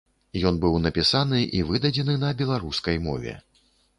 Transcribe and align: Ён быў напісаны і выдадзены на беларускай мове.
Ён 0.49 0.55
быў 0.63 0.77
напісаны 0.85 1.41
і 1.59 1.61
выдадзены 1.69 2.15
на 2.23 2.33
беларускай 2.41 2.97
мове. 3.07 3.37